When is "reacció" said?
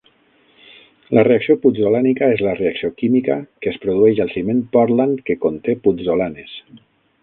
1.27-1.57, 2.61-2.91